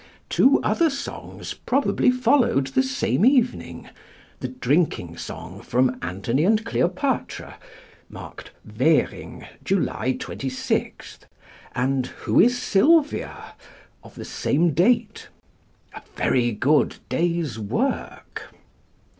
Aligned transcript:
Two 0.29 0.59
other 0.63 0.89
songs 0.89 1.53
probably 1.53 2.09
followed 2.09 2.65
the 2.69 2.81
same 2.81 3.23
evening: 3.23 3.87
the 4.39 4.47
drinking 4.47 5.15
song 5.17 5.61
from 5.61 5.99
Antony 6.01 6.43
and 6.43 6.65
Cleopatra, 6.65 7.59
marked 8.09 8.49
"Währing, 8.67 9.47
July 9.63 10.13
26," 10.19 11.19
and 11.75 12.07
Who 12.25 12.39
is 12.39 12.57
Sylvia? 12.59 13.53
of 14.03 14.15
the 14.15 14.25
same 14.25 14.73
date 14.73 15.27
a 15.93 16.01
very 16.17 16.51
good 16.51 16.95
day's 17.07 17.59
work. 17.59 18.55